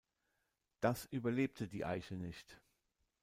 [0.79, 2.59] Das überlebte die Eiche nicht.